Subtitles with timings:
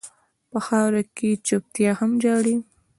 [0.51, 2.55] په خاوره کې چپتيا هم ژاړي.